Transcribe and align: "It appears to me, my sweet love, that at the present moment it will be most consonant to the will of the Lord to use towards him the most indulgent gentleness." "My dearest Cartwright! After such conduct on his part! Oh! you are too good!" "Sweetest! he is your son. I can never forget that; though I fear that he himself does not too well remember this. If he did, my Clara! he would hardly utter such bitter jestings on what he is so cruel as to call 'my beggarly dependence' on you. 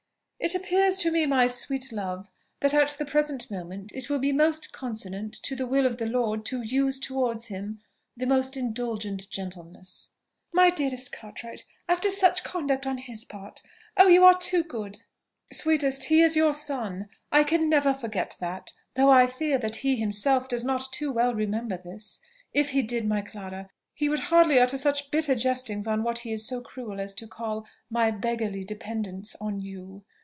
"It 0.43 0.55
appears 0.55 0.97
to 0.97 1.11
me, 1.11 1.27
my 1.27 1.45
sweet 1.45 1.91
love, 1.91 2.27
that 2.61 2.73
at 2.73 2.89
the 2.97 3.05
present 3.05 3.51
moment 3.51 3.91
it 3.93 4.09
will 4.09 4.17
be 4.17 4.31
most 4.31 4.73
consonant 4.73 5.33
to 5.43 5.55
the 5.55 5.67
will 5.67 5.85
of 5.85 5.97
the 5.99 6.07
Lord 6.07 6.45
to 6.45 6.63
use 6.63 6.99
towards 6.99 7.45
him 7.45 7.79
the 8.17 8.25
most 8.25 8.57
indulgent 8.57 9.29
gentleness." 9.29 10.09
"My 10.51 10.71
dearest 10.71 11.11
Cartwright! 11.11 11.63
After 11.87 12.09
such 12.09 12.43
conduct 12.43 12.87
on 12.87 12.97
his 12.97 13.23
part! 13.23 13.61
Oh! 13.97 14.07
you 14.07 14.23
are 14.25 14.35
too 14.35 14.63
good!" 14.63 15.03
"Sweetest! 15.53 16.05
he 16.05 16.21
is 16.21 16.35
your 16.35 16.55
son. 16.55 17.09
I 17.31 17.43
can 17.43 17.69
never 17.69 17.93
forget 17.93 18.35
that; 18.39 18.73
though 18.95 19.11
I 19.11 19.27
fear 19.27 19.59
that 19.59 19.77
he 19.77 19.95
himself 19.95 20.49
does 20.49 20.65
not 20.65 20.91
too 20.91 21.11
well 21.11 21.35
remember 21.35 21.77
this. 21.77 22.19
If 22.51 22.71
he 22.71 22.81
did, 22.81 23.07
my 23.07 23.21
Clara! 23.21 23.69
he 23.93 24.09
would 24.09 24.19
hardly 24.33 24.57
utter 24.59 24.79
such 24.79 25.11
bitter 25.11 25.35
jestings 25.35 25.85
on 25.85 26.01
what 26.01 26.17
he 26.19 26.31
is 26.33 26.47
so 26.47 26.61
cruel 26.61 26.99
as 26.99 27.13
to 27.13 27.27
call 27.27 27.67
'my 27.91 28.09
beggarly 28.09 28.63
dependence' 28.63 29.35
on 29.39 29.59
you. 29.59 30.01